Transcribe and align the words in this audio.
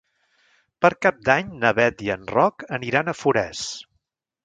Per 0.85 0.91
Cap 1.07 1.19
d'Any 1.29 1.53
na 1.65 1.73
Beth 1.81 2.03
i 2.09 2.11
en 2.17 2.27
Roc 2.35 2.69
aniran 2.81 3.11
a 3.11 3.19
Forès. 3.23 3.65